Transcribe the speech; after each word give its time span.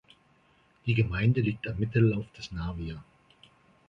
Die 0.87 0.95
Gemeinde 0.95 1.41
liegt 1.41 1.67
am 1.67 1.77
Mittellauf 1.77 2.25
des 2.31 2.51
Navia. 2.51 3.03